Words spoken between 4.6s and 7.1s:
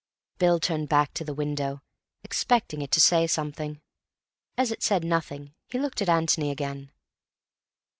it said nothing, he looked at Antony again.